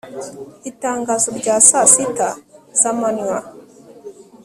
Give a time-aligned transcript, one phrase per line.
[0.71, 2.29] itangazo rya sa sita
[2.81, 3.37] zamanywa